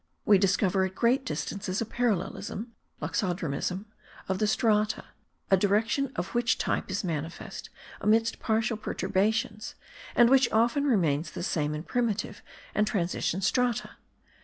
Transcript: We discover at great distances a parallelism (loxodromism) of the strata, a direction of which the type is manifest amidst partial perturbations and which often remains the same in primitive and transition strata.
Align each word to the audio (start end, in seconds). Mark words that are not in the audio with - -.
We 0.25 0.39
discover 0.39 0.83
at 0.83 0.95
great 0.95 1.27
distances 1.27 1.79
a 1.79 1.85
parallelism 1.85 2.73
(loxodromism) 3.03 3.85
of 4.27 4.39
the 4.39 4.47
strata, 4.47 5.05
a 5.51 5.57
direction 5.57 6.11
of 6.15 6.29
which 6.33 6.57
the 6.57 6.63
type 6.63 6.89
is 6.89 7.03
manifest 7.03 7.69
amidst 8.01 8.39
partial 8.39 8.77
perturbations 8.77 9.75
and 10.15 10.27
which 10.27 10.51
often 10.51 10.85
remains 10.85 11.29
the 11.29 11.43
same 11.43 11.75
in 11.75 11.83
primitive 11.83 12.41
and 12.73 12.87
transition 12.87 13.41
strata. 13.41 13.91